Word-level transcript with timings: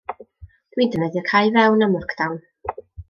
Dwi'n 0.75 0.89
defnyddio 0.95 1.23
cau 1.27 1.51
fewn 1.59 1.85
am 1.89 1.93
lock 1.99 2.17
down. 2.23 2.41